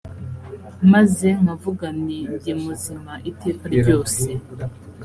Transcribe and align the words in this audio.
maze 0.93 1.27
nkavuga 1.41 1.85
nti 2.01 2.19
’ndi 2.33 2.51
muzima 2.63 3.13
iteka 3.31 3.65
ryose. 3.75 4.27